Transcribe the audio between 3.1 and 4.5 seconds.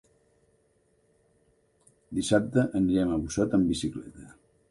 a Busot amb bicicleta.